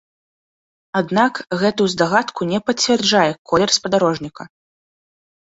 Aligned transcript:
Аднак, 0.99 1.33
гэтую 1.63 1.87
здагадку 1.95 2.41
не 2.53 2.59
пацвярджае 2.71 3.27
колер 3.53 3.69
спадарожніка. 3.79 4.43